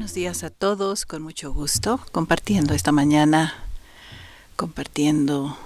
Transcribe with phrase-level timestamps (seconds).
[0.00, 3.52] Buenos días a todos, con mucho gusto, compartiendo esta mañana,
[4.56, 5.58] compartiendo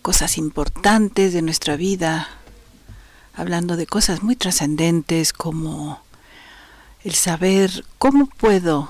[0.00, 2.26] cosas importantes de nuestra vida,
[3.34, 6.00] hablando de cosas muy trascendentes como
[7.04, 8.88] el saber cómo puedo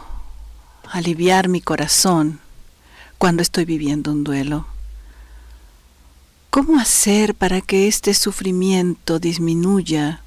[0.89, 2.39] aliviar mi corazón
[3.19, 4.69] cuando estoy viviendo un duelo.
[6.51, 10.23] ¿Cómo hacer para que este sufrimiento disminuya?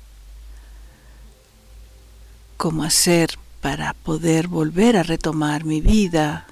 [2.58, 6.48] ¿Cómo hacer para poder volver a retomar mi vida,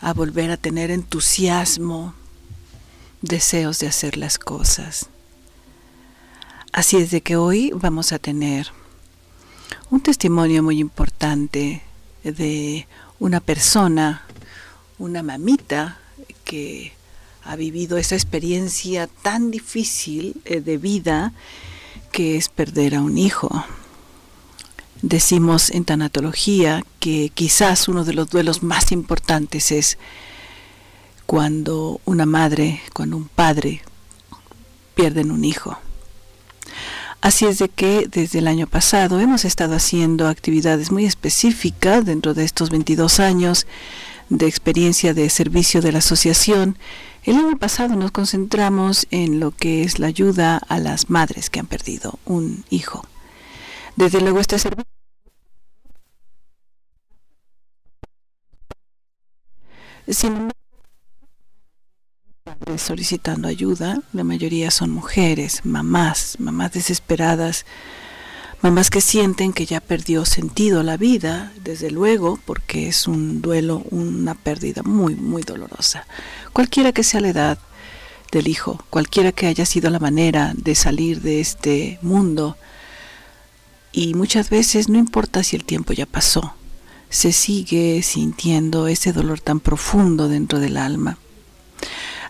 [0.00, 2.14] a volver a tener entusiasmo,
[3.22, 5.08] deseos de hacer las cosas.
[6.72, 8.68] Así es de que hoy vamos a tener
[9.90, 11.82] un testimonio muy importante
[12.22, 12.86] de
[13.18, 14.24] una persona,
[14.98, 15.98] una mamita
[16.44, 16.92] que
[17.42, 21.32] ha vivido esa experiencia tan difícil eh, de vida
[22.12, 23.64] que es perder a un hijo.
[25.02, 29.96] Decimos en tanatología que quizás uno de los duelos más importantes es
[31.24, 33.82] cuando una madre, cuando un padre
[34.94, 35.78] pierden un hijo.
[37.22, 42.34] Así es de que desde el año pasado hemos estado haciendo actividades muy específicas dentro
[42.34, 43.66] de estos 22 años
[44.28, 46.76] de experiencia de servicio de la asociación.
[47.24, 51.60] El año pasado nos concentramos en lo que es la ayuda a las madres que
[51.60, 53.04] han perdido un hijo.
[53.96, 54.99] Desde luego este servicio
[62.76, 67.64] Solicitando ayuda, la mayoría son mujeres, mamás, mamás desesperadas,
[68.60, 73.84] mamás que sienten que ya perdió sentido la vida, desde luego, porque es un duelo,
[73.90, 76.06] una pérdida muy, muy dolorosa.
[76.52, 77.58] Cualquiera que sea la edad
[78.32, 82.56] del hijo, cualquiera que haya sido la manera de salir de este mundo,
[83.92, 86.54] y muchas veces no importa si el tiempo ya pasó,
[87.10, 91.18] se sigue sintiendo ese dolor tan profundo dentro del alma.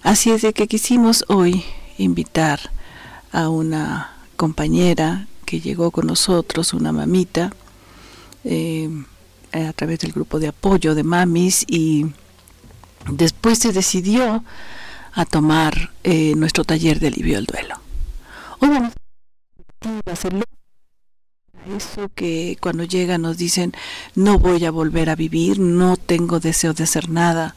[0.03, 1.63] Así es de que quisimos hoy
[1.99, 2.59] invitar
[3.31, 7.53] a una compañera que llegó con nosotros, una mamita,
[8.45, 8.89] eh,
[9.53, 12.07] a través del grupo de apoyo de mamis y
[13.11, 14.43] después se decidió
[15.13, 17.75] a tomar eh, nuestro taller de alivio al duelo.
[18.61, 18.93] Hoy vamos
[20.07, 20.60] a
[21.67, 23.73] eso que cuando llega nos dicen
[24.15, 27.55] no voy a volver a vivir, no tengo deseo de hacer nada.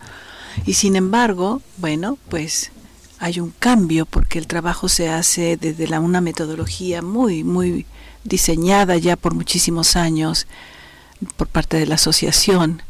[0.66, 2.72] Y sin embargo, bueno, pues
[3.19, 7.86] hay un cambio porque el trabajo se hace desde la, una metodología muy, muy
[8.24, 10.47] diseñada ya por muchísimos años
[11.38, 12.81] por parte de la asociación,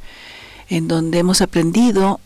[0.70, 2.20] en donde hemos aprendido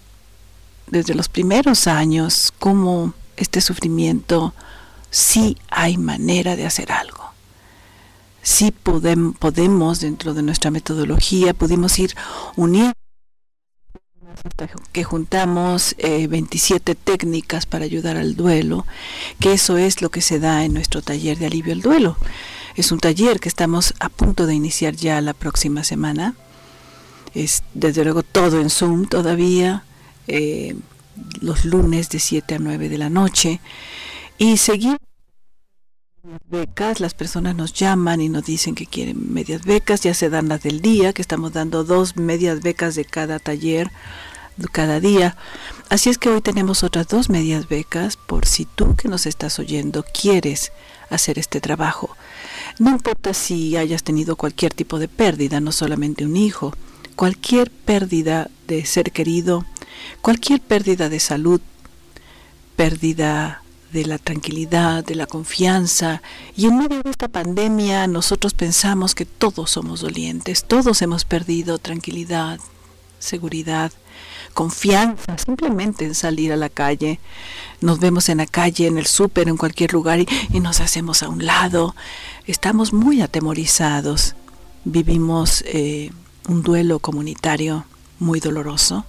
[0.90, 4.54] desde los primeros años cómo este sufrimiento
[5.12, 7.17] sí hay manera de hacer algo
[8.47, 12.16] sí podemos, dentro de nuestra metodología, pudimos ir
[12.56, 12.94] uniendo
[14.94, 18.86] que juntamos 27 eh, técnicas para ayudar al duelo,
[19.41, 22.16] que eso es lo que se da en nuestro taller de alivio al duelo.
[22.78, 26.34] Es un taller que estamos a punto de iniciar ya la próxima semana.
[27.34, 29.84] Es desde luego todo en Zoom todavía,
[30.28, 30.78] eh,
[31.41, 33.59] los lunes de 7 a 9 de la noche.
[34.38, 35.00] Y seguir
[36.50, 40.50] becas, las personas nos llaman y nos dicen que quieren medias becas, ya se dan
[40.50, 43.92] las del día, que estamos dando dos medias becas de cada taller
[44.72, 45.38] cada día.
[45.90, 49.60] Así es que hoy tenemos otras dos medias becas por si tú que nos estás
[49.60, 50.72] oyendo quieres
[51.10, 52.16] hacer este trabajo.
[52.80, 56.74] No importa si hayas tenido cualquier tipo de pérdida, no solamente un hijo,
[57.16, 59.66] cualquier pérdida de ser querido,
[60.22, 61.62] cualquier pérdida de salud,
[62.76, 63.62] pérdida
[63.92, 66.22] de la tranquilidad, de la confianza.
[66.56, 71.78] Y en medio de esta pandemia nosotros pensamos que todos somos dolientes, todos hemos perdido
[71.78, 72.59] tranquilidad,
[73.20, 73.92] seguridad,
[74.53, 77.20] confianza, simplemente en salir a la calle.
[77.81, 81.24] Nos vemos en la calle, en el súper, en cualquier lugar y, y nos hacemos
[81.24, 81.96] a un lado.
[82.46, 84.36] Estamos muy atemorizados.
[84.84, 86.12] Vivimos eh,
[86.48, 87.86] un duelo comunitario
[88.19, 89.06] muy doloroso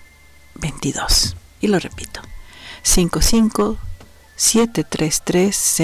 [0.56, 1.38] 22.
[1.62, 2.20] Y lo repito,
[2.84, 3.78] 55
[4.36, 5.82] 733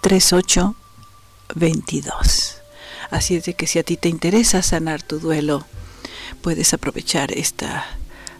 [0.00, 0.74] 038
[1.54, 2.56] 22.
[3.10, 5.64] Así es de que si a ti te interesa sanar tu duelo,
[6.34, 7.86] puedes aprovechar esta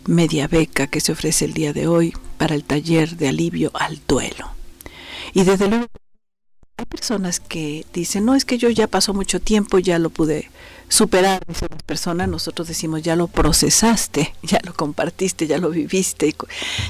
[0.06, 4.00] media beca que se ofrece el día de hoy para el taller de alivio al
[4.06, 4.50] duelo.
[5.32, 5.87] Y desde luego
[6.76, 10.50] hay personas que dicen, no, es que yo ya pasó mucho tiempo, ya lo pude
[10.88, 16.35] superar, dice las personas, nosotros decimos, ya lo procesaste, ya lo compartiste, ya lo viviste,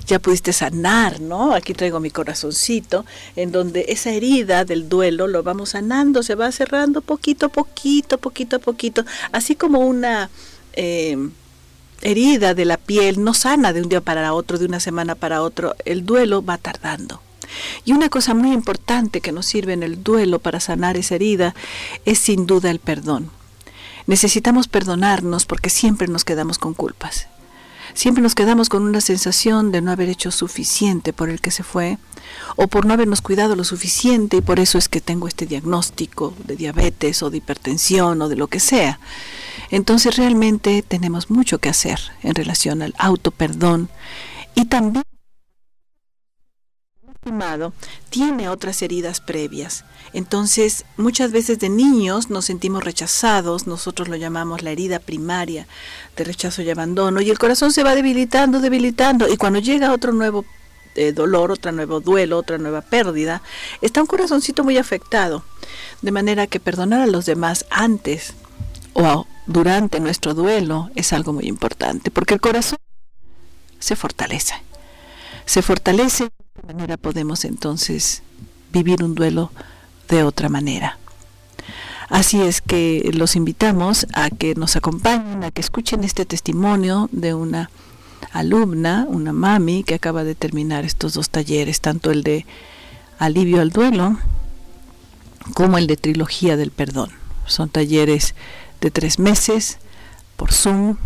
[0.07, 1.55] ya pudiste sanar, ¿no?
[1.55, 3.05] Aquí traigo mi corazoncito,
[3.37, 8.19] en donde esa herida del duelo lo vamos sanando, se va cerrando poquito a poquito,
[8.19, 10.31] poquito a poquito, así como una...
[10.77, 11.17] Eh,
[12.03, 15.43] herida de la piel no sana de un día para otro, de una semana para
[15.43, 17.21] otro, el duelo va tardando.
[17.85, 21.55] Y una cosa muy importante que nos sirve en el duelo para sanar esa herida
[22.05, 23.31] es sin duda el perdón.
[24.07, 27.29] Necesitamos perdonarnos porque siempre nos quedamos con culpas.
[27.95, 31.63] Siempre nos quedamos con una sensación de no haber hecho suficiente por el que se
[31.63, 31.99] fue
[32.57, 36.35] o por no habernos cuidado lo suficiente y por eso es que tengo este diagnóstico
[36.45, 38.99] de diabetes o de hipertensión o de lo que sea.
[39.71, 43.89] Entonces realmente tenemos mucho que hacer en relación al auto perdón
[44.55, 45.05] y también
[48.11, 49.85] tiene otras heridas previas.
[50.13, 55.67] Entonces, muchas veces de niños nos sentimos rechazados, nosotros lo llamamos la herida primaria
[56.17, 60.13] de rechazo y abandono, y el corazón se va debilitando, debilitando, y cuando llega otro
[60.13, 60.45] nuevo
[60.97, 63.43] eh, dolor, otro nuevo duelo, otra nueva pérdida,
[63.81, 65.45] está un corazoncito muy afectado.
[66.03, 68.35] De manera que perdonar a los demás antes
[68.95, 72.79] o durante nuestro duelo es algo muy importante, porque el corazón
[73.79, 74.55] se fortalece.
[75.45, 78.23] Se fortalece de manera podemos entonces
[78.73, 79.51] vivir un duelo
[80.09, 80.99] de otra manera.
[82.09, 87.35] Así es que los invitamos a que nos acompañen, a que escuchen este testimonio de
[87.35, 87.71] una
[88.33, 92.47] alumna, una mami que acaba de terminar estos dos talleres, tanto el de
[93.19, 94.19] alivio al duelo
[95.55, 97.11] como el de trilogía del perdón.
[97.47, 98.35] Son talleres
[98.85, 99.79] de tres meses
[100.37, 100.99] por Zoom,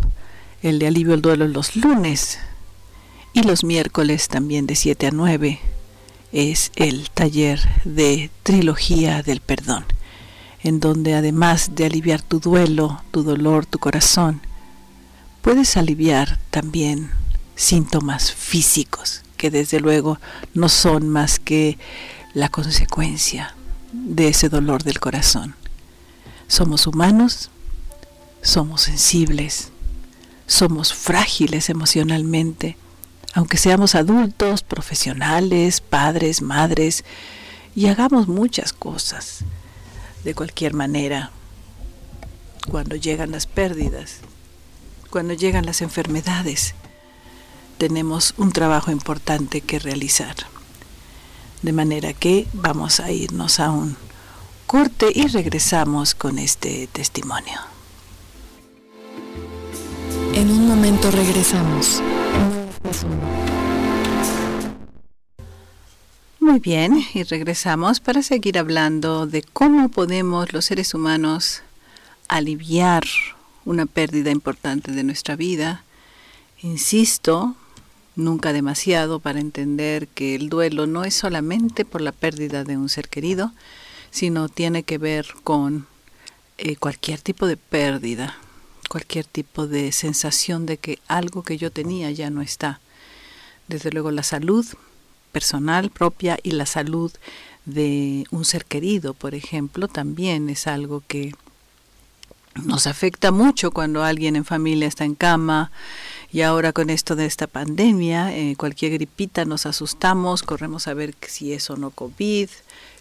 [0.63, 2.41] el de alivio al duelo los lunes
[3.33, 5.61] y los miércoles también de 7 a 9
[6.33, 9.85] es el taller de trilogía del perdón,
[10.65, 14.41] en donde además de aliviar tu duelo, tu dolor, tu corazón,
[15.41, 17.13] puedes aliviar también
[17.55, 20.19] síntomas físicos, que desde luego
[20.53, 21.79] no son más que
[22.35, 23.55] la consecuencia
[23.93, 25.55] de ese dolor del corazón.
[26.49, 27.51] Somos humanos,
[28.43, 29.71] somos sensibles,
[30.47, 32.77] somos frágiles emocionalmente,
[33.35, 37.05] aunque seamos adultos, profesionales, padres, madres,
[37.75, 39.45] y hagamos muchas cosas.
[40.25, 41.31] De cualquier manera,
[42.71, 44.19] cuando llegan las pérdidas,
[45.11, 46.75] cuando llegan las enfermedades,
[47.79, 50.35] tenemos un trabajo importante que realizar.
[51.63, 53.97] De manera que vamos a irnos a un
[54.67, 57.78] corte y regresamos con este testimonio.
[60.39, 62.01] En un momento regresamos.
[66.39, 71.63] Muy bien, y regresamos para seguir hablando de cómo podemos los seres humanos
[72.29, 73.03] aliviar
[73.65, 75.83] una pérdida importante de nuestra vida.
[76.63, 77.57] Insisto,
[78.15, 82.89] nunca demasiado para entender que el duelo no es solamente por la pérdida de un
[82.89, 83.51] ser querido,
[84.13, 85.89] sino tiene que ver con
[86.59, 88.37] eh, cualquier tipo de pérdida,
[88.89, 92.81] cualquier tipo de sensación de que algo que yo tenía ya no está.
[93.69, 94.67] Desde luego la salud
[95.33, 97.13] personal propia y la salud
[97.67, 101.35] de un ser querido, por ejemplo, también es algo que
[102.65, 105.71] nos afecta mucho cuando alguien en familia está en cama
[106.33, 111.15] y ahora con esto de esta pandemia, eh, cualquier gripita nos asustamos, corremos a ver
[111.27, 112.49] si es o no COVID,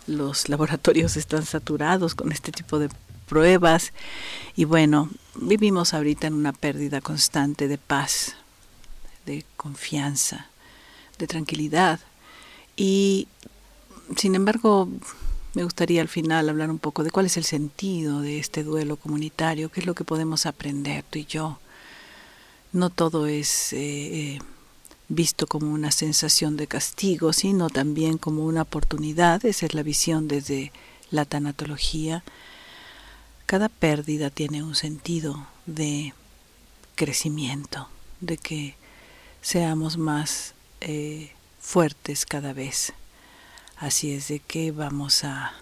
[0.07, 2.89] los laboratorios están saturados con este tipo de
[3.27, 3.93] pruebas
[4.55, 8.35] y bueno, vivimos ahorita en una pérdida constante de paz,
[9.25, 10.47] de confianza,
[11.17, 11.99] de tranquilidad.
[12.75, 13.27] Y
[14.15, 14.89] sin embargo,
[15.53, 18.97] me gustaría al final hablar un poco de cuál es el sentido de este duelo
[18.97, 21.59] comunitario, qué es lo que podemos aprender tú y yo.
[22.73, 24.39] No todo es eh, eh,
[25.09, 29.45] visto como una sensación de castigo, sino también como una oportunidad.
[29.45, 30.71] Esa es la visión desde
[31.09, 32.23] la tanatología
[33.47, 36.13] cada pérdida tiene un sentido de
[36.95, 37.87] crecimiento,
[38.19, 38.75] de que
[39.41, 42.93] seamos más eh, fuertes cada vez.
[43.77, 45.53] Así es de que vamos a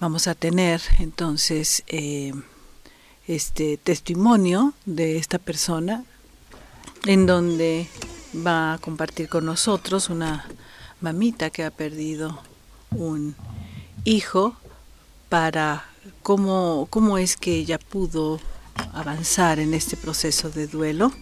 [0.00, 2.32] vamos a tener entonces eh,
[3.28, 6.04] este testimonio de esta persona
[7.06, 7.86] en donde
[8.34, 10.44] va a compartir con nosotros una
[11.00, 12.42] mamita que ha perdido
[12.90, 13.36] un
[14.04, 14.56] hijo
[15.28, 15.89] para
[16.22, 18.40] cómo, cómo es que ella pudo
[18.92, 21.12] avanzar en este proceso de duelo.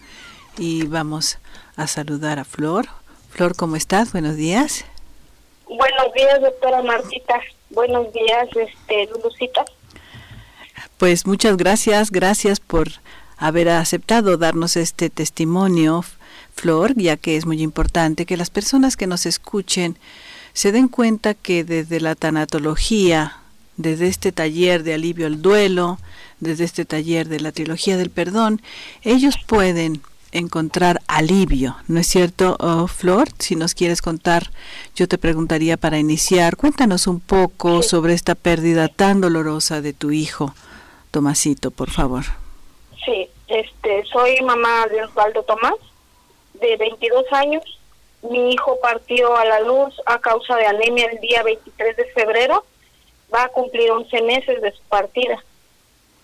[0.57, 1.39] Y vamos
[1.75, 2.87] a saludar a Flor.
[3.29, 4.11] Flor, ¿cómo estás?
[4.11, 4.85] Buenos días.
[5.67, 7.39] Buenos días, doctora Martita.
[7.69, 9.63] Buenos días, este, Lucita.
[10.97, 12.89] Pues muchas gracias, gracias por
[13.37, 16.03] haber aceptado darnos este testimonio,
[16.53, 19.97] Flor, ya que es muy importante que las personas que nos escuchen
[20.53, 23.37] se den cuenta que desde la tanatología,
[23.79, 25.99] desde este taller de alivio al duelo,
[26.41, 28.61] desde este taller de la trilogía del perdón,
[29.03, 30.01] ellos pueden
[30.33, 33.29] encontrar alivio, ¿no es cierto, oh, Flor?
[33.39, 34.51] Si nos quieres contar,
[34.95, 40.11] yo te preguntaría para iniciar, cuéntanos un poco sobre esta pérdida tan dolorosa de tu
[40.11, 40.53] hijo,
[41.11, 42.25] Tomasito, por favor.
[43.05, 45.75] Sí, este, soy mamá de Osvaldo Tomás,
[46.55, 47.63] de 22 años.
[48.29, 52.65] Mi hijo partió a la luz a causa de anemia el día 23 de febrero.
[53.33, 55.43] Va a cumplir 11 meses de su partida.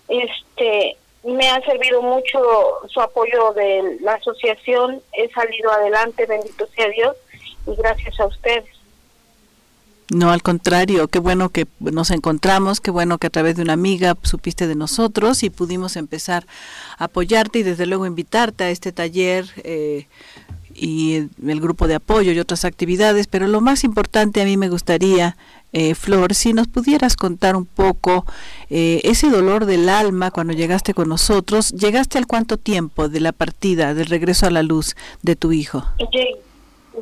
[0.08, 2.38] Este, me ha servido mucho
[2.88, 5.00] su apoyo de la asociación.
[5.12, 7.16] He salido adelante, bendito sea Dios,
[7.66, 8.76] y gracias a ustedes.
[10.08, 13.72] No, al contrario, qué bueno que nos encontramos, qué bueno que a través de una
[13.72, 16.46] amiga supiste de nosotros y pudimos empezar
[16.96, 20.06] a apoyarte y desde luego invitarte a este taller eh,
[20.76, 24.68] y el grupo de apoyo y otras actividades, pero lo más importante a mí me
[24.68, 25.36] gustaría,
[25.72, 28.24] eh, Flor, si nos pudieras contar un poco
[28.70, 33.32] eh, ese dolor del alma cuando llegaste con nosotros, ¿llegaste al cuánto tiempo de la
[33.32, 35.84] partida, del regreso a la luz de tu hijo?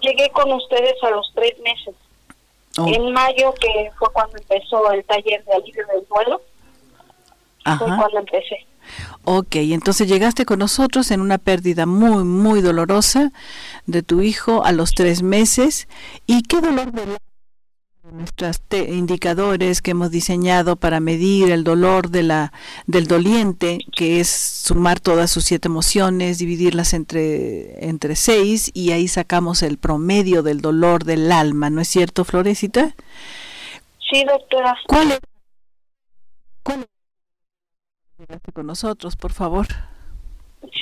[0.01, 1.95] llegué con ustedes a los tres meses.
[2.79, 2.89] Oh.
[2.89, 6.41] En mayo, que fue cuando empezó el taller de alivio del duelo,
[7.79, 8.67] fue cuando empecé.
[9.25, 13.33] Ok, entonces llegaste con nosotros en una pérdida muy, muy dolorosa
[13.87, 15.89] de tu hijo a los tres meses.
[16.27, 17.07] ¿Y qué dolor de
[18.13, 22.53] nuestros indicadores que hemos diseñado para medir el dolor de la
[22.87, 29.09] del doliente, que es sumar todas sus siete emociones, dividirlas entre entre seis y ahí
[29.09, 32.95] sacamos el promedio del dolor del alma, ¿no es cierto, Florecita?
[34.11, 34.77] Sí, doctora.
[34.87, 35.21] ¿Cuál es?
[36.63, 36.87] ¿Cuál
[38.53, 39.67] con nosotros, por favor?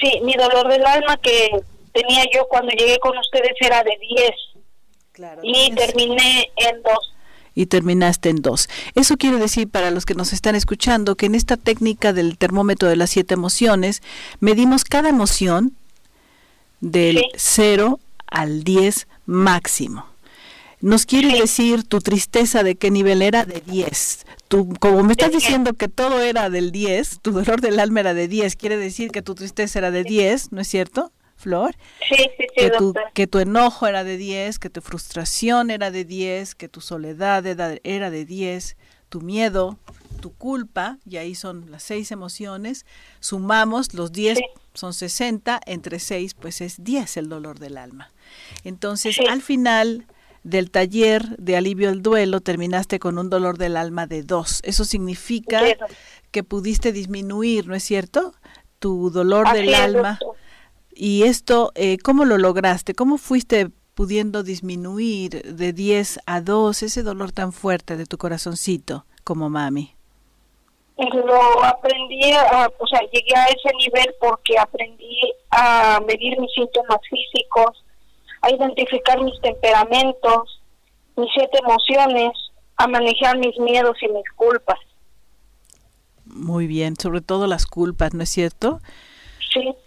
[0.01, 1.51] Sí, mi dolor del alma que
[1.93, 4.31] tenía yo cuando llegué con ustedes era de 10
[5.43, 7.13] y terminé en dos.
[7.55, 8.69] Y terminaste en dos.
[8.95, 12.89] Eso quiere decir para los que nos están escuchando que en esta técnica del termómetro
[12.89, 14.03] de las siete emociones
[14.41, 15.77] medimos cada emoción
[16.81, 20.12] del 0 al 10 máximo.
[20.83, 24.27] Nos quiere decir tu tristeza de qué nivel era de 10.
[24.49, 28.15] Tú, como me estás diciendo que todo era del 10, tu dolor del alma era
[28.15, 31.13] de 10, quiere decir que tu tristeza era de 10, ¿no es cierto?
[31.37, 31.77] Flor.
[32.09, 35.93] Sí, sí, sí, que, tu, que tu enojo era de 10, que tu frustración era
[35.93, 38.77] de 10, que tu soledad era de 10,
[39.09, 39.79] tu miedo,
[40.21, 42.87] tu culpa, y ahí son las seis emociones,
[43.21, 44.41] sumamos los 10,
[44.75, 48.11] son 60, entre 6 pues es 10 el dolor del alma.
[48.65, 50.07] Entonces, al final
[50.43, 54.63] del taller de alivio al duelo terminaste con un dolor del alma de 2.
[54.65, 55.63] Eso significa
[56.31, 58.35] que pudiste disminuir, ¿no es cierto?
[58.79, 60.19] Tu dolor del alma.
[60.95, 62.95] Y esto, eh, ¿cómo lo lograste?
[62.95, 69.05] ¿Cómo fuiste pudiendo disminuir de 10 a 2 ese dolor tan fuerte de tu corazoncito
[69.25, 69.95] como mami?
[70.97, 72.21] Lo aprendí,
[72.79, 75.19] o sea, llegué a ese nivel porque aprendí
[75.51, 77.85] a medir mis síntomas físicos,
[78.43, 80.61] a identificar mis temperamentos,
[81.17, 82.33] mis siete emociones,
[82.77, 84.79] a manejar mis miedos y mis culpas.
[86.25, 88.81] Muy bien, sobre todo las culpas, ¿no es cierto?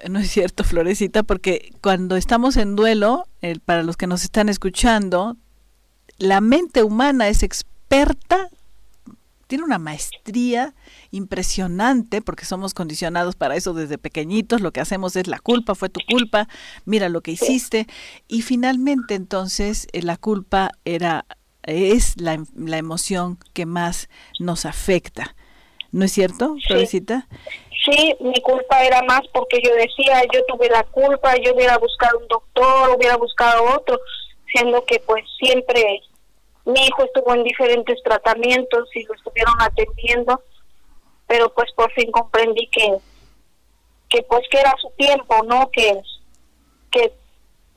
[0.07, 3.25] No es cierto, Florecita, porque cuando estamos en duelo,
[3.65, 5.37] para los que nos están escuchando,
[6.17, 8.49] la mente humana es experta,
[9.55, 10.73] tiene una maestría
[11.11, 15.87] impresionante, porque somos condicionados para eso desde pequeñitos, lo que hacemos es la culpa, fue
[15.87, 16.49] tu culpa,
[16.83, 17.87] mira lo que hiciste,
[18.27, 21.25] y finalmente entonces eh, la culpa era
[21.63, 24.09] es la, la emoción que más
[24.41, 25.37] nos afecta.
[25.93, 27.29] ¿No es cierto, Florecita?
[27.85, 32.19] Sí, mi culpa era más porque yo decía, yo tuve la culpa, yo hubiera buscado
[32.19, 34.01] un doctor, hubiera buscado otro,
[34.51, 36.01] siendo que pues siempre
[36.65, 40.41] mi hijo estuvo en diferentes tratamientos y lo estuvieron atendiendo,
[41.27, 42.97] pero pues por fin comprendí que
[44.09, 45.69] que pues que era su tiempo, ¿no?
[45.71, 46.01] Que
[46.91, 47.13] que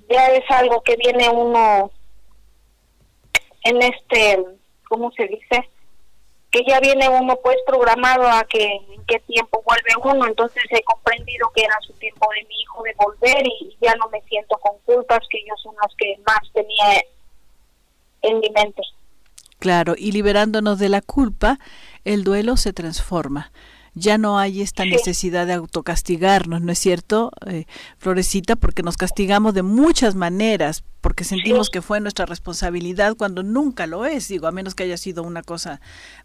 [0.09, 1.91] ya es algo que viene uno
[3.65, 4.45] en este,
[4.89, 5.69] ¿cómo se dice?
[6.51, 10.83] porque ya viene uno pues programado a que en qué tiempo vuelve uno, entonces he
[10.83, 14.57] comprendido que era su tiempo de mi hijo de volver y ya no me siento
[14.59, 17.03] con culpas, que ellos son los que más tenía
[18.23, 18.83] en mi mente.
[19.59, 21.59] Claro, y liberándonos de la culpa,
[22.05, 23.51] el duelo se transforma
[23.99, 27.67] ya no hay esta necesidad de autocastigarnos, ¿no es cierto, eh,
[27.99, 28.57] Florecita?
[28.57, 34.05] Porque nos castigamos de muchas maneras, porque sentimos que fue nuestra responsabilidad cuando nunca lo
[34.05, 35.81] es, digo, a menos que haya sido una cosa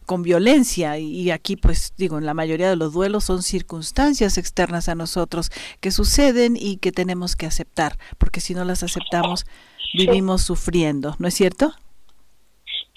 [0.06, 0.98] con violencia.
[0.98, 5.52] Y, aquí, pues, digo, en la mayoría de los duelos son circunstancias externas a nosotros
[5.80, 9.46] que suceden y que tenemos que aceptar, porque si no las aceptamos,
[9.94, 11.74] vivimos sufriendo, ¿no es cierto?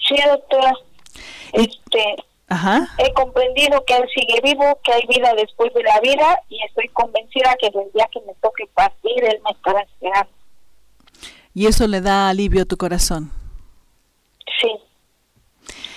[0.07, 0.73] Sí, doctora.
[1.53, 2.15] Este,
[2.97, 6.87] He comprendido que Él sigue vivo, que hay vida después de la vida y estoy
[6.89, 10.31] convencida que el día que me toque partir, Él me estará esperando.
[11.53, 13.31] ¿Y eso le da alivio a tu corazón?
[14.61, 14.71] Sí.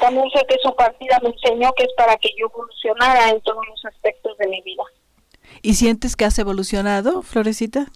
[0.00, 3.64] También sé que su partida me enseñó que es para que yo evolucionara en todos
[3.68, 4.82] los aspectos de mi vida.
[5.62, 7.86] ¿Y sientes que has evolucionado, Florecita?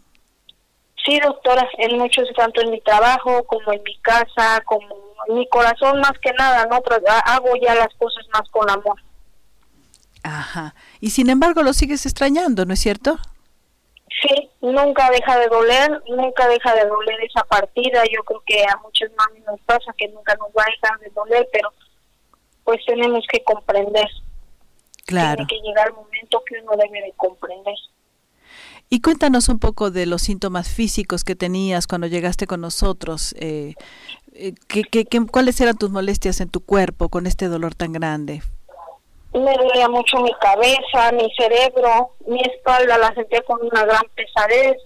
[1.04, 4.96] Sí, doctora, en muchos, tanto en mi trabajo como en mi casa, como
[5.28, 6.80] mi corazón más que nada, ¿no?
[6.82, 9.00] Pero hago ya las cosas más con amor.
[10.22, 10.74] Ajá.
[11.00, 13.18] Y sin embargo lo sigues extrañando, ¿no es cierto?
[14.22, 18.04] Sí, nunca deja de doler, nunca deja de doler esa partida.
[18.04, 21.10] Yo creo que a muchos mami nos pasa que nunca nos va a dejar de
[21.10, 21.72] doler, pero
[22.64, 24.08] pues tenemos que comprender.
[25.04, 25.44] Claro.
[25.46, 27.74] Tiene que llegar el momento que uno debe de comprender.
[28.90, 33.34] Y cuéntanos un poco de los síntomas físicos que tenías cuando llegaste con nosotros.
[33.38, 33.74] Eh,
[34.34, 38.42] eh ¿qué, qué, cuáles eran tus molestias en tu cuerpo con este dolor tan grande?
[39.32, 44.76] Me dolía mucho mi cabeza, mi cerebro, mi espalda la sentía con una gran pesadez,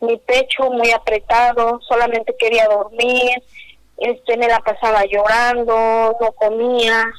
[0.00, 3.42] mi pecho muy apretado, solamente quería dormir,
[3.98, 7.12] este me la pasaba llorando, no comía.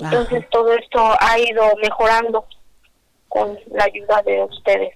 [0.00, 2.44] Entonces todo esto ha ido mejorando
[3.32, 4.94] con la ayuda de ustedes.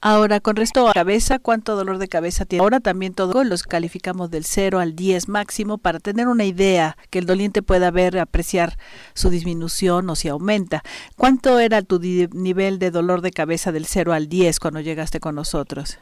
[0.00, 2.62] Ahora, con resto a cabeza, ¿cuánto dolor de cabeza tiene?
[2.62, 7.18] Ahora también todo los calificamos del 0 al 10 máximo para tener una idea que
[7.18, 8.74] el doliente pueda ver, apreciar
[9.14, 10.82] su disminución o si aumenta.
[11.16, 15.34] ¿Cuánto era tu nivel de dolor de cabeza del 0 al 10 cuando llegaste con
[15.34, 15.98] nosotros?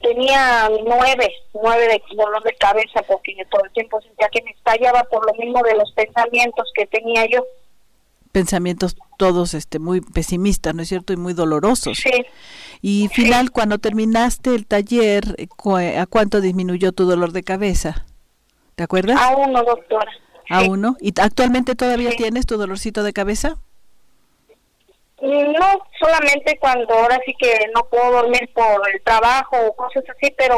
[0.00, 5.04] Tenía 9, 9 de dolor de cabeza porque todo el tiempo sentía que me estallaba
[5.04, 7.46] por lo mismo de los pensamientos que tenía yo
[8.32, 11.12] pensamientos todos este muy pesimistas, ¿no es cierto?
[11.12, 11.98] Y muy dolorosos.
[11.98, 12.24] Sí.
[12.80, 18.04] Y final, cuando terminaste el taller, eh, ¿a cuánto disminuyó tu dolor de cabeza?
[18.74, 19.20] ¿Te acuerdas?
[19.20, 20.10] A uno, doctora.
[20.50, 20.96] ¿A uno?
[21.00, 23.58] ¿Y actualmente todavía tienes tu dolorcito de cabeza?
[25.20, 25.66] No,
[26.00, 30.56] solamente cuando ahora sí que no puedo dormir por el trabajo o cosas así, pero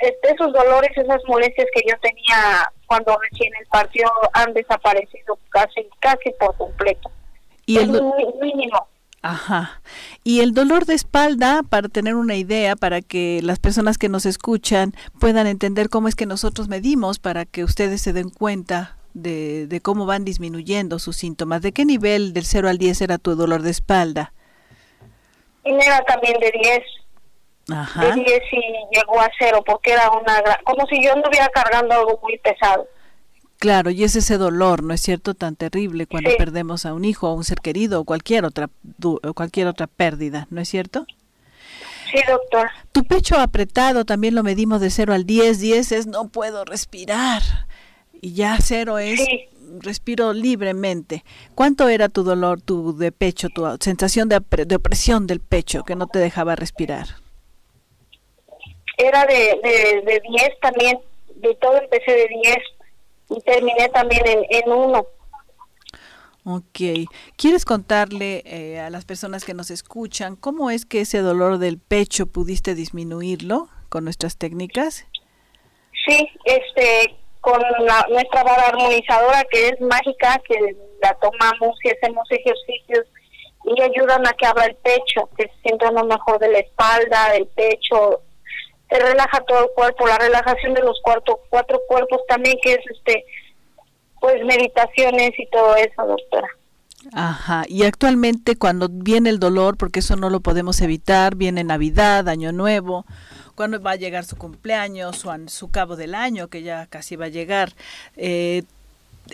[0.00, 5.88] este, esos dolores, esas molestias que yo tenía cuando recién el partido han desaparecido casi
[6.00, 7.10] casi por completo.
[7.66, 7.90] Y el
[8.40, 8.88] mínimo.
[9.22, 9.80] Ajá.
[10.22, 14.26] Y el dolor de espalda, para tener una idea, para que las personas que nos
[14.26, 19.66] escuchan puedan entender cómo es que nosotros medimos, para que ustedes se den cuenta de,
[19.66, 21.62] de cómo van disminuyendo sus síntomas.
[21.62, 24.34] ¿De qué nivel del 0 al 10 era tu dolor de espalda?
[25.64, 26.82] Era también de 10.
[27.70, 28.06] Ajá.
[28.06, 32.20] De 10 y llegó a cero porque era una como si yo anduviera cargando algo
[32.22, 32.86] muy pesado.
[33.58, 37.28] Claro, y es ese dolor, ¿no es cierto?, tan terrible cuando perdemos a un hijo,
[37.28, 38.68] a un ser querido o cualquier otra
[39.34, 41.06] cualquier otra pérdida, ¿no es cierto?
[42.10, 42.68] Sí, doctor.
[42.92, 45.60] Tu pecho apretado también lo medimos de 0 al 10.
[45.60, 47.42] 10 es no puedo respirar.
[48.20, 49.20] Y ya cero es
[49.80, 51.24] respiro libremente.
[51.54, 55.96] ¿Cuánto era tu dolor, tu de pecho, tu sensación de, de opresión del pecho que
[55.96, 57.23] no te dejaba respirar?
[58.96, 59.60] Era de,
[60.04, 60.98] de, 10 también,
[61.36, 62.56] de todo empecé de 10
[63.30, 65.06] y terminé también en, en uno.
[66.46, 67.08] Ok.
[67.36, 71.78] ¿Quieres contarle eh, a las personas que nos escuchan cómo es que ese dolor del
[71.78, 75.06] pecho pudiste disminuirlo con nuestras técnicas?
[76.06, 82.30] Sí, este, con la, nuestra vara armonizadora que es mágica, que la tomamos y hacemos
[82.30, 83.06] ejercicios
[83.64, 87.32] y ayudan a que abra el pecho, que se sienta lo mejor de la espalda,
[87.32, 88.20] del pecho,
[88.88, 92.80] te relaja todo el cuerpo, la relajación de los cuatro, cuatro cuerpos también, que es
[92.90, 93.24] este,
[94.20, 96.48] pues meditaciones y todo eso, doctora.
[97.12, 102.28] Ajá, y actualmente cuando viene el dolor, porque eso no lo podemos evitar, viene Navidad,
[102.28, 103.04] Año Nuevo,
[103.54, 107.26] cuando va a llegar su cumpleaños o su cabo del año, que ya casi va
[107.26, 107.72] a llegar,
[108.16, 108.62] eh,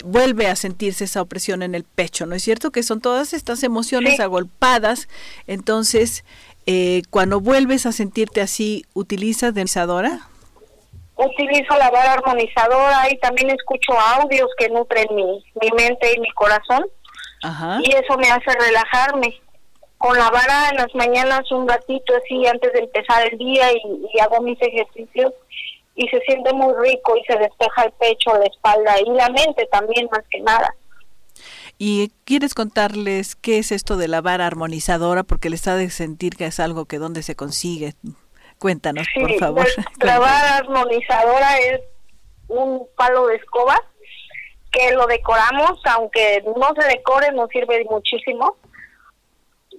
[0.04, 2.70] vuelve a sentirse esa opresión en el pecho, ¿no es cierto?
[2.70, 5.08] Que son todas estas emociones agolpadas,
[5.46, 6.24] entonces
[6.72, 10.20] eh, cuando vuelves a sentirte así, ¿utilizas densadora?
[11.16, 16.30] utilizo la vara armonizadora y también escucho audios que nutren mi, mi mente y mi
[16.30, 16.86] corazón.
[17.82, 19.34] Y eso me hace relajarme.
[19.98, 24.18] Con la vara en las mañanas un ratito así antes de empezar el día y,
[24.20, 25.34] hago mis ejercicios
[25.94, 29.66] y se siente muy rico y se despeja el pecho, la espalda y la mente
[29.70, 30.74] también más que nada.
[31.82, 35.22] ¿Y quieres contarles qué es esto de la vara armonizadora?
[35.22, 37.94] Porque les ha de sentir que es algo que dónde se consigue.
[38.58, 39.66] Cuéntanos, por favor.
[40.00, 41.80] La vara armonizadora es
[42.48, 43.80] un palo de escoba
[44.70, 48.58] que lo decoramos, aunque no se decore, nos sirve muchísimo.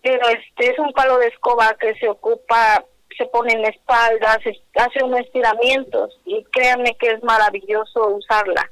[0.02, 2.84] Pero este es un palo de escoba que se ocupa,
[3.16, 8.72] se pone en la espalda, se hace unos estiramientos y créanme que es maravilloso usarla.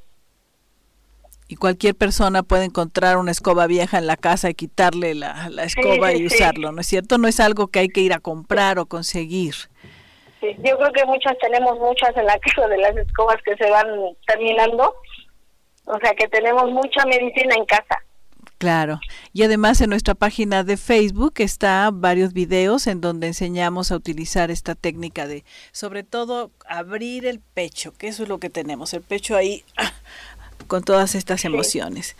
[1.50, 6.12] Y cualquier persona puede encontrar una escoba vieja en la casa y quitarle la, escoba
[6.14, 7.18] y usarlo, ¿no es cierto?
[7.18, 9.54] No es algo que hay que ir a comprar o conseguir.
[10.40, 13.68] Sí, yo creo que muchas tenemos muchas en la casa de las escobas que se
[13.68, 13.88] van
[14.28, 14.94] terminando
[15.86, 17.98] o sea que tenemos mucha medicina en casa.
[18.58, 19.00] Claro.
[19.32, 24.50] Y además en nuestra página de Facebook está varios videos en donde enseñamos a utilizar
[24.50, 29.02] esta técnica de, sobre todo, abrir el pecho, que eso es lo que tenemos, el
[29.02, 29.92] pecho ahí ah,
[30.66, 32.16] con todas estas emociones.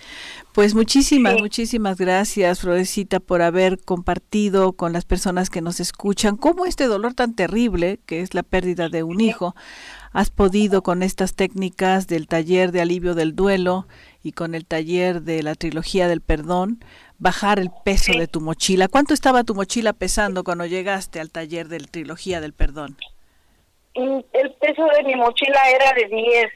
[0.53, 6.67] Pues muchísimas, muchísimas gracias, Florecita, por haber compartido con las personas que nos escuchan cómo
[6.67, 9.55] este dolor tan terrible, que es la pérdida de un hijo,
[10.13, 13.87] has podido con estas técnicas del taller de alivio del duelo
[14.23, 16.85] y con el taller de la trilogía del perdón,
[17.19, 18.89] bajar el peso de tu mochila.
[18.89, 22.97] ¿Cuánto estaba tu mochila pesando cuando llegaste al taller de la trilogía del perdón?
[24.33, 26.53] El peso de mi mochila era de 10,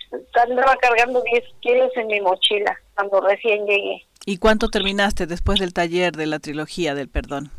[0.48, 4.04] andaba cargando 10 kilos en mi mochila cuando recién llegué.
[4.26, 7.50] ¿Y cuánto terminaste después del taller de la trilogía del perdón?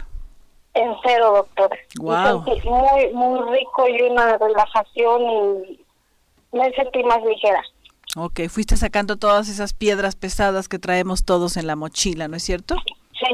[0.74, 1.78] En cero, doctora.
[2.00, 2.42] Wow.
[2.42, 5.86] Muy, muy rico y una relajación y
[6.52, 7.62] me sentí más ligera.
[8.18, 12.44] Ok, fuiste sacando todas esas piedras pesadas que traemos todos en la mochila, ¿no es
[12.44, 12.76] cierto?
[13.12, 13.26] Sí,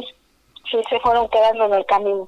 [0.69, 2.27] sí, se fueron quedando en el camino.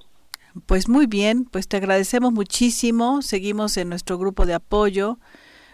[0.65, 3.21] Pues muy bien, pues te agradecemos muchísimo.
[3.21, 5.19] Seguimos en nuestro grupo de apoyo,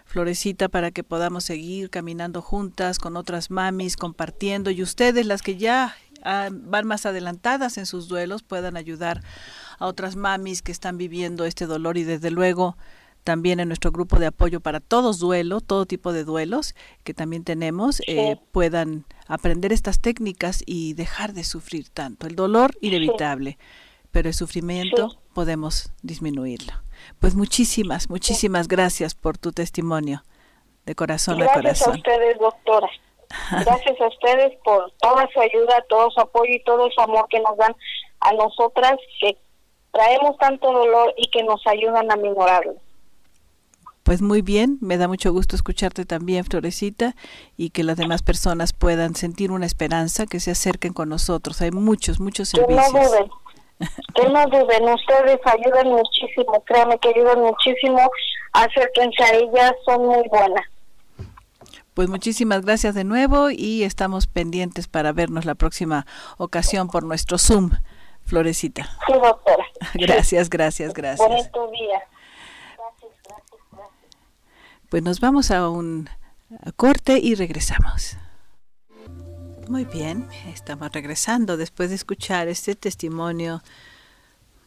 [0.06, 5.56] Florecita, para que podamos seguir caminando juntas con otras mamis, compartiendo y ustedes, las que
[5.56, 9.22] ya ah, van más adelantadas en sus duelos, puedan ayudar
[9.78, 12.76] a otras mamis que están viviendo este dolor y desde luego
[13.22, 17.44] también en nuestro grupo de apoyo para todos duelo, todo tipo de duelos que también
[17.44, 22.26] tenemos, eh, puedan aprender estas técnicas y dejar de sufrir tanto.
[22.26, 23.58] El dolor inevitable,
[24.12, 26.72] pero el sufrimiento podemos disminuirlo.
[27.18, 30.22] Pues muchísimas, muchísimas gracias por tu testimonio
[30.86, 31.62] de corazón a corazón.
[31.62, 32.88] Gracias a ustedes, doctora.
[33.50, 37.40] Gracias a ustedes por toda su ayuda, todo su apoyo y todo su amor que
[37.40, 37.74] nos dan
[38.20, 39.38] a nosotras que
[39.92, 42.74] traemos tanto dolor y que nos ayudan a minorarlo.
[44.02, 47.14] Pues muy bien, me da mucho gusto escucharte también, Florecita,
[47.56, 51.60] y que las demás personas puedan sentir una esperanza, que se acerquen con nosotros.
[51.60, 52.86] Hay muchos, muchos servicios.
[52.92, 53.30] Que no duden,
[54.14, 58.10] que no duden, ustedes ayudan muchísimo, créanme que ayudan muchísimo,
[58.52, 60.66] acérquense a ellas, son muy buenas.
[61.94, 66.06] Pues muchísimas gracias de nuevo y estamos pendientes para vernos la próxima
[66.38, 67.70] ocasión por nuestro Zoom,
[68.24, 68.84] Florecita.
[69.06, 69.64] Sí, doctora.
[69.94, 71.28] Gracias, gracias, gracias.
[71.28, 72.00] Bonito día.
[74.88, 76.08] Pues nos vamos a un
[76.76, 78.16] corte y regresamos.
[79.70, 83.62] Muy bien, estamos regresando después de escuchar este testimonio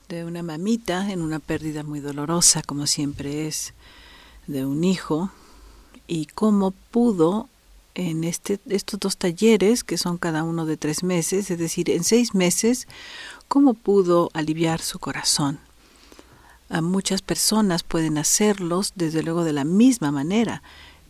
[0.07, 3.73] de una mamita en una pérdida muy dolorosa, como siempre es,
[4.47, 5.29] de un hijo,
[6.07, 7.49] y cómo pudo
[7.95, 12.05] en este, estos dos talleres, que son cada uno de tres meses, es decir, en
[12.05, 12.87] seis meses,
[13.49, 15.59] cómo pudo aliviar su corazón.
[16.69, 20.63] A muchas personas pueden hacerlos desde luego de la misma manera,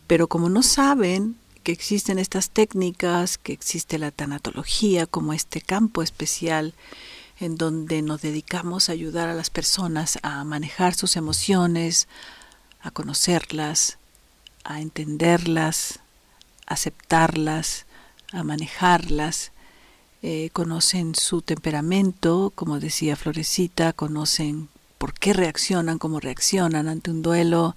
[0.08, 6.04] pero como no saben que existen estas técnicas, que existe la tanatología como este campo
[6.04, 6.73] especial
[7.39, 12.08] en donde nos dedicamos a ayudar a las personas a manejar sus emociones,
[12.82, 13.97] a conocerlas,
[14.63, 15.99] a entenderlas,
[16.67, 17.86] aceptarlas,
[18.32, 19.52] a manejarlas,
[20.21, 24.69] eh, conocen su temperamento, como decía Florecita, conocen
[25.03, 27.75] por qué reaccionan, cómo reaccionan ante un duelo,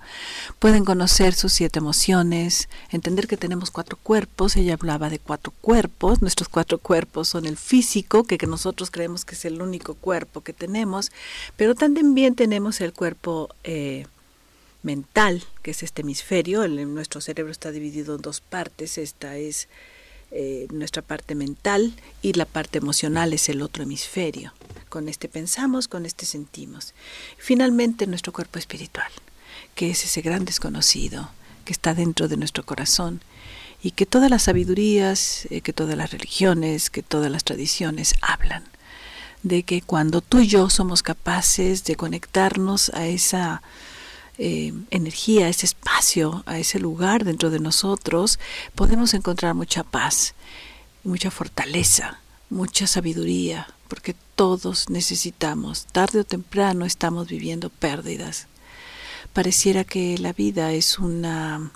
[0.61, 6.23] pueden conocer sus siete emociones, entender que tenemos cuatro cuerpos, ella hablaba de cuatro cuerpos,
[6.23, 10.53] nuestros cuatro cuerpos son el físico, que, nosotros creemos que es el único cuerpo que
[10.53, 11.11] tenemos,
[11.57, 14.07] pero también tenemos el cuerpo eh,
[14.85, 19.67] mental, que es este hemisferio, nuestro cerebro está dividido en dos partes, esta es
[20.31, 24.53] eh, nuestra parte mental y la parte emocional es el otro hemisferio.
[24.89, 26.95] Con este pensamos, con este sentimos.
[27.39, 29.11] Finalmente nuestro cuerpo espiritual,
[29.75, 31.31] que es ese gran desconocido
[31.65, 33.21] que está dentro de nuestro corazón
[33.83, 38.65] y que todas las sabidurías, eh, que todas las religiones, que todas las tradiciones hablan
[39.43, 43.63] de que cuando tú y yo somos capaces de conectarnos a esa
[44.39, 48.39] eh, energía, a ese espacio, a ese lugar dentro de nosotros,
[48.75, 50.35] podemos encontrar mucha paz,
[51.05, 52.21] mucha fortaleza,
[52.51, 58.47] mucha sabiduría, porque todos necesitamos, tarde o temprano estamos viviendo pérdidas.
[59.33, 61.73] Pareciera que la vida es una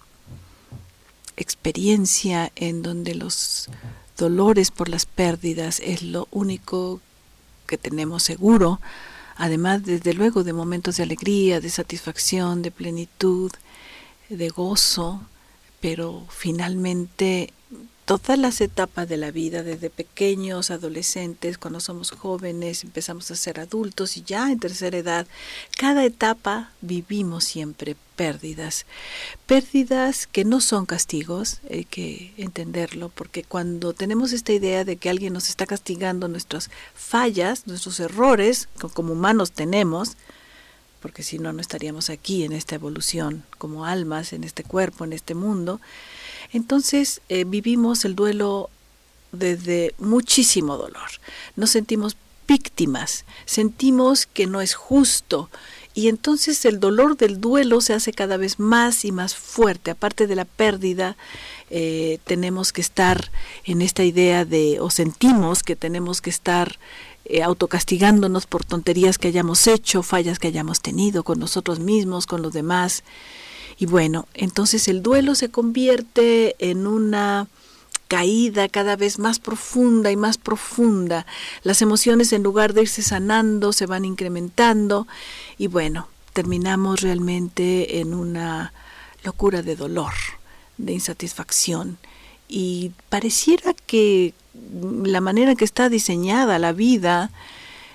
[1.36, 3.68] experiencia en donde los
[4.16, 7.00] dolores por las pérdidas es lo único
[7.66, 8.78] que tenemos seguro,
[9.36, 13.50] además desde luego de momentos de alegría, de satisfacción, de plenitud,
[14.28, 15.22] de gozo,
[15.80, 17.54] pero finalmente
[18.04, 23.60] todas las etapas de la vida, desde pequeños, adolescentes, cuando somos jóvenes, empezamos a ser
[23.60, 25.26] adultos y ya en tercera edad,
[25.76, 28.84] cada etapa vivimos siempre pérdidas.
[29.46, 35.08] Pérdidas que no son castigos, hay que entenderlo, porque cuando tenemos esta idea de que
[35.08, 40.16] alguien nos está castigando nuestras fallas, nuestros errores, como humanos tenemos,
[41.00, 45.14] porque si no, no estaríamos aquí en esta evolución como almas, en este cuerpo, en
[45.14, 45.80] este mundo,
[46.52, 48.70] entonces eh, vivimos el duelo
[49.32, 51.08] desde muchísimo dolor.
[51.56, 52.16] Nos sentimos
[52.48, 55.48] víctimas, sentimos que no es justo
[55.94, 59.90] y entonces el dolor del duelo se hace cada vez más y más fuerte.
[59.90, 61.16] Aparte de la pérdida,
[61.68, 63.30] eh, tenemos que estar
[63.64, 66.78] en esta idea de, o sentimos que tenemos que estar
[67.24, 72.42] eh, autocastigándonos por tonterías que hayamos hecho, fallas que hayamos tenido con nosotros mismos, con
[72.42, 73.04] los demás.
[73.80, 77.48] Y bueno, entonces el duelo se convierte en una
[78.08, 81.24] caída cada vez más profunda y más profunda.
[81.62, 85.08] Las emociones en lugar de irse sanando se van incrementando
[85.56, 88.74] y bueno, terminamos realmente en una
[89.24, 90.12] locura de dolor,
[90.76, 91.96] de insatisfacción.
[92.48, 94.34] Y pareciera que
[95.04, 97.30] la manera que está diseñada la vida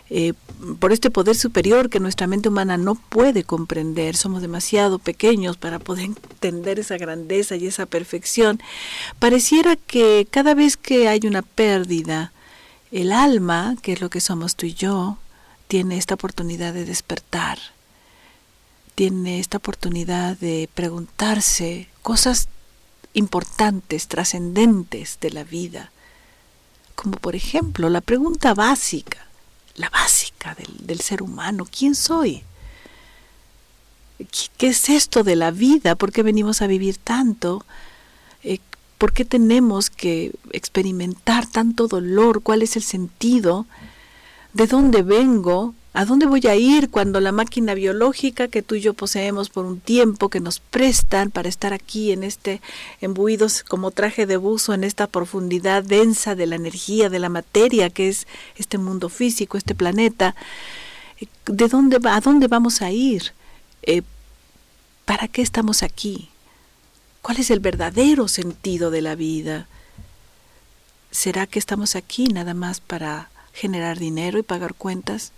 [0.10, 0.34] eh,
[0.80, 4.16] por este poder superior que nuestra mente humana no puede comprender.
[4.16, 8.62] Somos demasiado pequeños para poder entender esa grandeza y esa perfección.
[9.20, 12.32] Pareciera que cada vez que hay una pérdida,
[12.92, 15.18] el alma, que es lo que somos tú y yo,
[15.68, 17.58] tiene esta oportunidad de despertar,
[18.94, 22.48] tiene esta oportunidad de preguntarse cosas
[23.14, 25.92] importantes, trascendentes de la vida,
[26.96, 29.25] como por ejemplo la pregunta básica,
[29.76, 31.66] la básica del, ser humano.
[31.70, 32.44] ¿Quién soy?
[34.58, 35.96] ¿Qué, es esto de la vida?
[35.96, 37.66] ¿Por qué venimos a vivir tanto?
[38.44, 38.60] Eh,
[38.98, 42.42] ¿Por qué tenemos que experimentar tanto dolor?
[42.42, 43.66] ¿Cuál es el sentido?
[44.54, 45.76] ¿De dónde vengo?
[45.98, 49.64] ¿A dónde voy a ir cuando la máquina biológica que tú y yo poseemos por
[49.64, 52.62] un tiempo, que nos prestan para estar aquí en este
[53.00, 57.90] embuidos como traje de buzo en esta profundidad densa de la energía, de la materia
[57.90, 58.28] que es
[58.58, 60.36] este mundo físico, este planeta?
[61.46, 63.32] ¿De dónde a dónde vamos a ir?
[63.84, 64.02] Eh,
[65.06, 66.28] ¿Para qué estamos aquí?
[67.22, 69.70] ¿Cuál es el verdadero sentido de la vida?
[71.12, 75.32] ¿Será que estamos aquí nada más para generar dinero y pagar cuentas?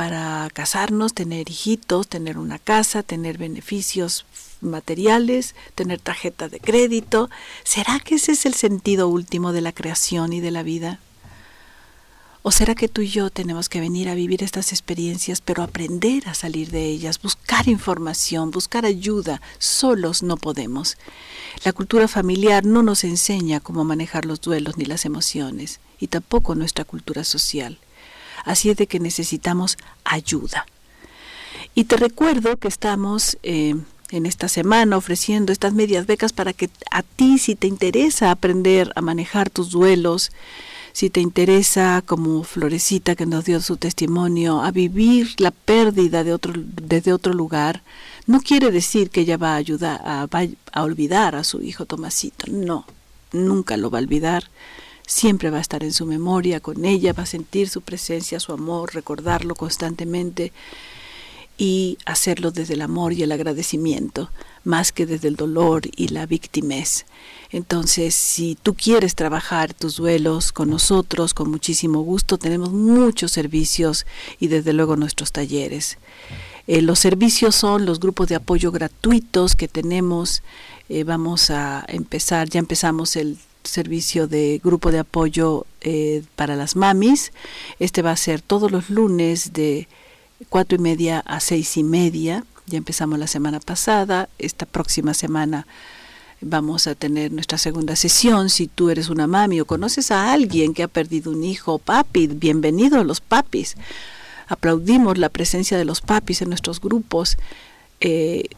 [0.00, 4.24] Para casarnos, tener hijitos, tener una casa, tener beneficios
[4.62, 7.28] materiales, tener tarjeta de crédito.
[7.64, 11.00] ¿Será que ese es el sentido último de la creación y de la vida?
[12.40, 16.26] ¿O será que tú y yo tenemos que venir a vivir estas experiencias, pero aprender
[16.30, 19.42] a salir de ellas, buscar información, buscar ayuda?
[19.58, 20.96] Solos no podemos.
[21.62, 26.54] La cultura familiar no nos enseña cómo manejar los duelos ni las emociones, y tampoco
[26.54, 27.78] nuestra cultura social.
[28.44, 30.66] Así es de que necesitamos ayuda.
[31.74, 33.74] Y te recuerdo que estamos eh,
[34.10, 38.92] en esta semana ofreciendo estas medias becas para que a ti, si te interesa aprender
[38.96, 40.32] a manejar tus duelos,
[40.92, 46.32] si te interesa, como Florecita que nos dio su testimonio, a vivir la pérdida de
[46.32, 47.82] otro, desde otro lugar,
[48.26, 50.28] no quiere decir que ella va a ayudar a,
[50.72, 52.46] a olvidar a su hijo Tomasito.
[52.50, 52.86] No,
[53.32, 54.50] nunca lo va a olvidar
[55.10, 58.52] siempre va a estar en su memoria, con ella va a sentir su presencia, su
[58.52, 60.52] amor, recordarlo constantemente
[61.58, 64.30] y hacerlo desde el amor y el agradecimiento,
[64.62, 67.06] más que desde el dolor y la victimez.
[67.50, 74.06] Entonces, si tú quieres trabajar tus duelos con nosotros, con muchísimo gusto, tenemos muchos servicios
[74.38, 75.98] y desde luego nuestros talleres.
[76.68, 80.44] Eh, los servicios son los grupos de apoyo gratuitos que tenemos.
[80.88, 86.76] Eh, vamos a empezar, ya empezamos el servicio de grupo de apoyo eh, para las
[86.76, 87.32] mamis.
[87.78, 89.88] Este va a ser todos los lunes de
[90.48, 92.44] cuatro y media a seis y media.
[92.66, 95.66] Ya empezamos la semana pasada, esta próxima semana
[96.40, 98.50] vamos a tener nuestra segunda sesión.
[98.50, 101.78] Si tú eres una mami o conoces a alguien que ha perdido un hijo o
[101.78, 103.76] papi, bienvenidos los papis.
[104.48, 107.36] Aplaudimos la presencia de los papis en nuestros grupos.
[108.00, 108.48] Eh,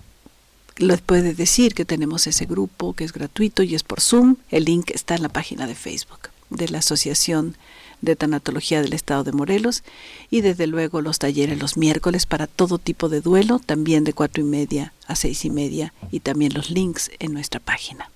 [0.76, 4.36] les puede decir que tenemos ese grupo que es gratuito y es por Zoom.
[4.50, 7.56] El link está en la página de Facebook de la Asociación
[8.00, 9.84] de Tanatología del Estado de Morelos
[10.28, 14.42] y desde luego los talleres los miércoles para todo tipo de duelo, también de cuatro
[14.42, 18.10] y media a seis y media y también los links en nuestra página.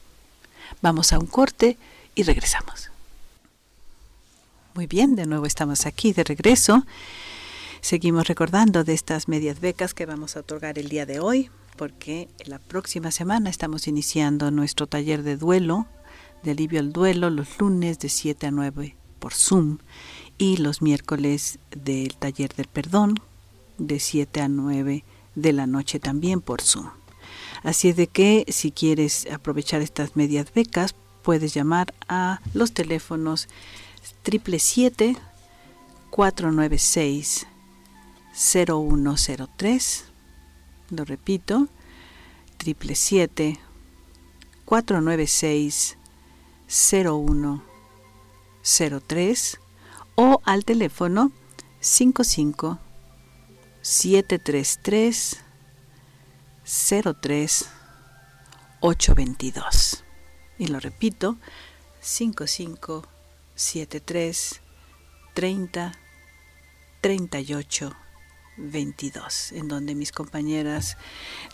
[0.83, 1.79] Vamos a un corte
[2.15, 2.91] y regresamos.
[4.75, 6.85] Muy bien, de nuevo estamos aquí de regreso.
[7.81, 12.29] Seguimos recordando de estas medias becas que vamos a otorgar el día de hoy, porque
[12.45, 15.87] la próxima semana estamos iniciando nuestro taller de duelo,
[16.43, 19.79] de alivio al duelo, los lunes de 7 a 9 por Zoom
[20.39, 23.15] y los miércoles del taller del perdón
[23.79, 26.91] de 7 a 9 de la noche también por Zoom.
[27.63, 33.49] Así es de que si quieres aprovechar estas medias becas, puedes llamar a los teléfonos
[34.25, 35.17] 777
[36.11, 37.47] 496
[38.33, 40.16] 0103.
[40.91, 41.69] Lo repito,
[42.59, 43.59] 777
[44.65, 45.97] 496
[46.69, 49.61] 0103
[50.17, 51.31] o al teléfono
[51.81, 52.79] 55
[53.81, 55.45] 733
[57.21, 57.69] 03
[58.81, 60.05] 822.
[60.59, 61.37] Y lo repito,
[62.01, 63.07] 55
[63.55, 64.63] 73
[65.35, 65.93] 30
[67.01, 68.06] 38
[68.57, 70.97] 22, en donde mis compañeras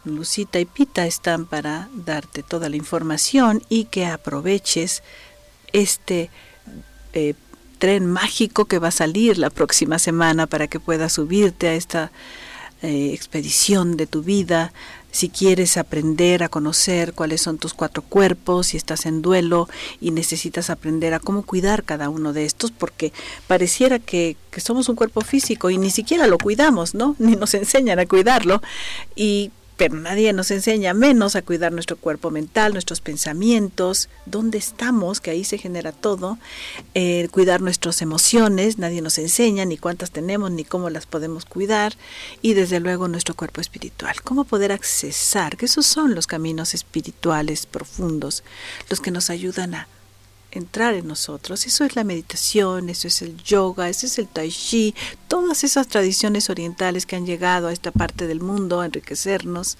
[0.05, 5.03] Lucita y Pita están para darte toda la información y que aproveches
[5.73, 6.31] este
[7.13, 7.35] eh,
[7.79, 12.13] tren mágico que va a salir la próxima semana para que puedas subirte a esta
[12.83, 14.73] eh, expedición de tu vida,
[15.13, 19.69] si quieres aprender a conocer cuáles son tus cuatro cuerpos, si estás en duelo
[20.01, 23.13] y necesitas aprender a cómo cuidar cada uno de estos, porque
[23.47, 27.15] pareciera que, que somos un cuerpo físico y ni siquiera lo cuidamos, ¿no?
[27.21, 28.63] Ni nos enseñan a cuidarlo.
[29.15, 29.53] Y
[29.89, 35.33] pero nadie nos enseña menos a cuidar nuestro cuerpo mental, nuestros pensamientos, dónde estamos, que
[35.33, 36.39] ahí se genera todo,
[36.95, 41.95] eh, cuidar nuestras emociones, nadie nos enseña ni cuántas tenemos ni cómo las podemos cuidar,
[42.43, 47.67] y desde luego nuestro cuerpo espiritual, cómo poder accesar, que esos son los caminos espirituales
[47.67, 48.45] profundos,
[48.89, 49.89] los que nos ayudan a
[50.53, 51.67] entrar en nosotros.
[51.67, 54.95] Eso es la meditación, eso es el yoga, eso es el tai chi,
[55.27, 59.79] todas esas tradiciones orientales que han llegado a esta parte del mundo a enriquecernos,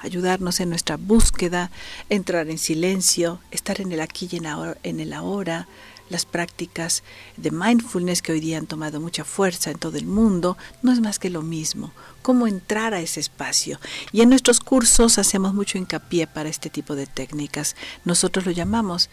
[0.00, 1.70] ayudarnos en nuestra búsqueda,
[2.10, 4.36] entrar en silencio, estar en el aquí y
[4.82, 5.66] en el ahora,
[6.10, 7.02] las prácticas
[7.36, 11.00] de mindfulness que hoy día han tomado mucha fuerza en todo el mundo, no es
[11.00, 13.78] más que lo mismo, cómo entrar a ese espacio.
[14.12, 17.76] Y en nuestros cursos hacemos mucho hincapié para este tipo de técnicas.
[18.04, 19.10] Nosotros lo llamamos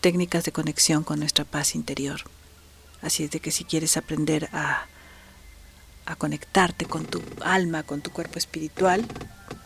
[0.00, 2.22] técnicas de conexión con nuestra paz interior.
[3.02, 4.86] Así es de que si quieres aprender a,
[6.18, 9.06] conectarte con tu alma, con tu cuerpo espiritual,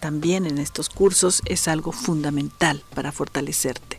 [0.00, 3.98] también en estos cursos es algo fundamental para fortalecerte.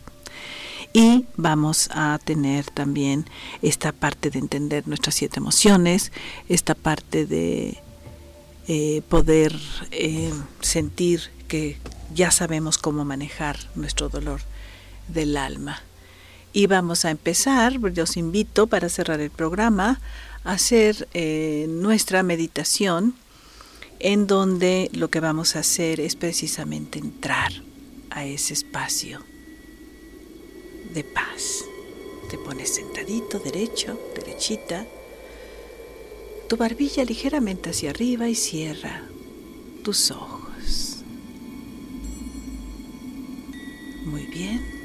[0.92, 3.26] Y vamos a tener también
[3.62, 6.12] esta parte de entender nuestras siete emociones,
[6.48, 7.82] esta parte de
[8.68, 9.58] eh, poder
[9.90, 11.78] eh, sentir que
[12.14, 14.40] ya sabemos cómo manejar nuestro dolor
[15.08, 15.82] del alma.
[16.56, 20.00] Y vamos a empezar, yo os invito para cerrar el programa
[20.42, 23.14] a hacer eh, nuestra meditación
[23.98, 27.52] en donde lo que vamos a hacer es precisamente entrar
[28.08, 29.20] a ese espacio
[30.94, 31.66] de paz.
[32.30, 34.86] Te pones sentadito, derecho, derechita,
[36.48, 39.02] tu barbilla ligeramente hacia arriba y cierra
[39.84, 41.02] tus ojos.
[44.06, 44.75] Muy bien.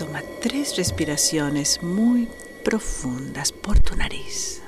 [0.00, 2.26] Toma tres respiraciones muy
[2.64, 4.62] profundas por tu nariz.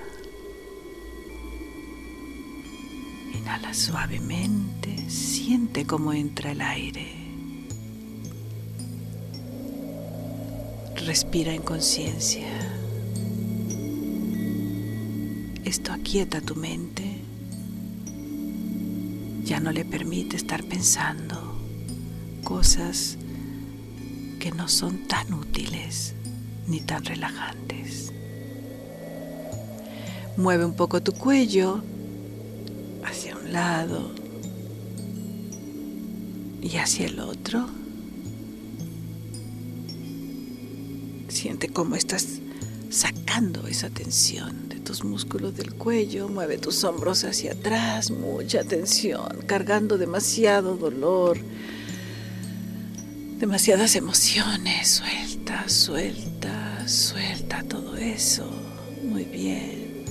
[3.33, 7.15] Inhala suavemente, siente cómo entra el aire.
[10.97, 12.53] Respira en conciencia.
[15.65, 17.23] Esto aquieta tu mente.
[19.45, 21.59] Ya no le permite estar pensando
[22.45, 23.17] cosas
[24.43, 26.15] que no son tan útiles
[26.67, 28.13] ni tan relajantes.
[30.37, 31.81] Mueve un poco tu cuello
[33.05, 34.11] hacia un lado
[36.61, 37.69] y hacia el otro.
[41.29, 42.41] Siente cómo estás
[42.91, 49.45] sacando esa tensión de tus músculos del cuello, mueve tus hombros hacia atrás, mucha tensión,
[49.47, 51.39] cargando demasiado dolor,
[53.43, 58.49] demasiadas emociones, suelta, suelta, suelta todo eso,
[59.03, 60.05] muy bien.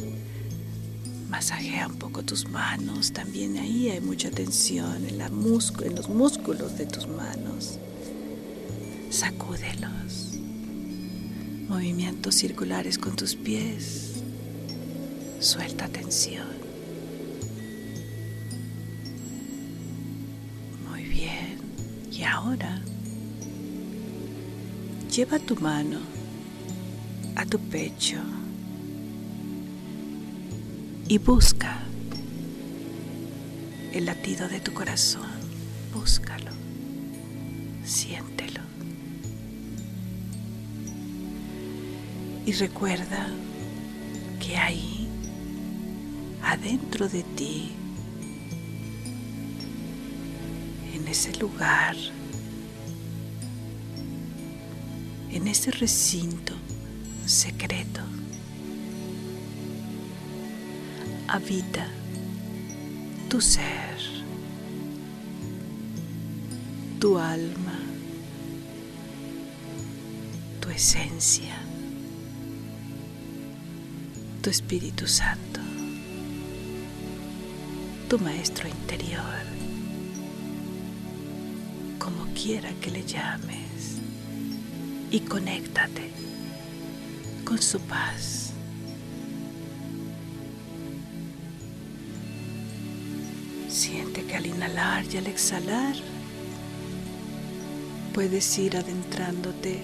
[1.29, 6.77] Masajea un poco tus manos, también ahí hay mucha tensión en, la en los músculos
[6.77, 7.79] de tus manos.
[9.09, 10.33] Sacúdelos
[11.69, 14.23] movimientos circulares con tus pies.
[15.39, 16.49] Suelta tensión.
[20.89, 21.61] Muy bien.
[22.11, 22.81] Y ahora
[25.11, 25.99] lleva tu mano
[27.35, 28.17] a tu pecho
[31.09, 31.81] y busca
[33.91, 35.27] el latido de tu corazón.
[35.93, 36.51] Búscalo.
[37.83, 38.61] Siéntelo.
[42.45, 43.27] Y recuerda
[44.39, 45.09] que ahí,
[46.41, 47.71] adentro de ti,
[50.93, 51.97] en ese lugar,
[55.31, 56.53] en ese recinto
[57.25, 58.01] secreto,
[61.27, 61.87] habita
[63.29, 63.97] tu ser,
[66.99, 67.79] tu alma,
[70.59, 71.61] tu esencia
[74.41, 75.59] tu Espíritu Santo,
[78.09, 79.45] tu Maestro interior,
[81.99, 83.70] como quiera que le llames,
[85.11, 86.09] y conéctate
[87.43, 88.53] con su paz.
[93.67, 95.95] Siente que al inhalar y al exhalar
[98.13, 99.83] puedes ir adentrándote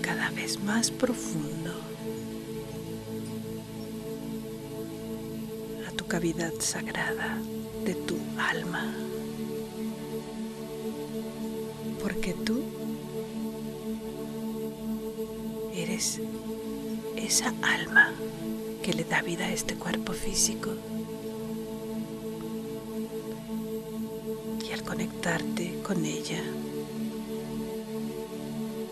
[0.00, 1.72] cada vez más profundo
[5.86, 7.38] a tu cavidad sagrada
[7.84, 9.07] de tu alma.
[17.38, 18.12] Esa alma
[18.82, 20.70] que le da vida a este cuerpo físico.
[24.68, 26.42] Y al conectarte con ella,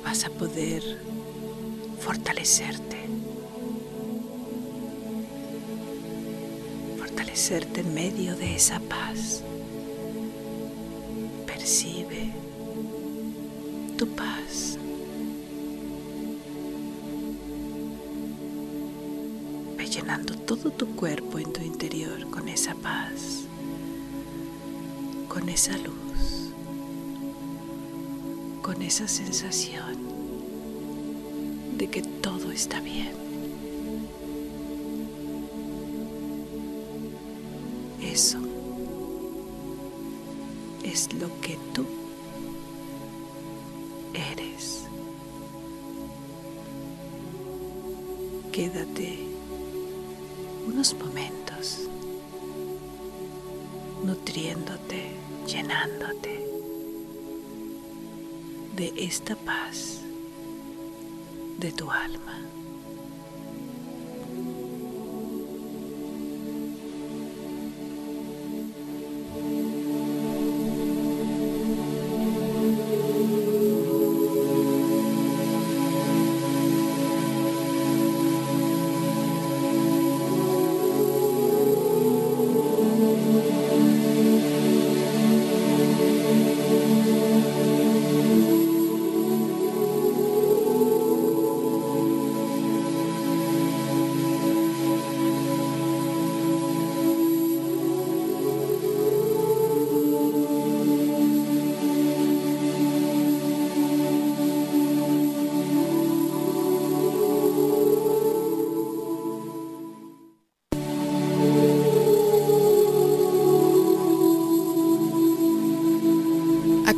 [0.04, 0.80] vas a poder
[1.98, 2.98] fortalecerte.
[6.98, 9.42] Fortalecerte en medio de esa paz.
[11.48, 12.32] Percibe
[13.98, 14.25] tu paz.
[20.76, 23.46] Tu cuerpo en tu interior con esa paz,
[25.28, 26.52] con esa luz,
[28.62, 29.96] con esa sensación
[31.78, 33.12] de que todo está bien.
[38.02, 38.45] Eso
[59.06, 60.00] esta paz
[61.58, 62.40] de tu alma.